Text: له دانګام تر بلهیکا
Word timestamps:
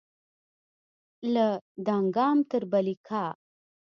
له 1.33 1.47
دانګام 1.85 2.37
تر 2.49 2.63
بلهیکا 2.71 3.25